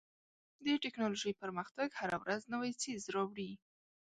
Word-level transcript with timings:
د 0.63 0.67
ټکنالوژۍ 0.83 1.33
پرمختګ 1.41 1.87
هره 1.99 2.17
ورځ 2.23 2.41
نوی 2.53 2.71
څیز 2.81 3.01
راوړي. 3.15 3.51